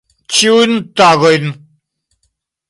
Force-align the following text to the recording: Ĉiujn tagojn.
Ĉiujn 0.37 0.73
tagojn. 1.01 1.47